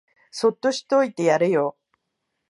[0.31, 1.77] そっとしといてやれよ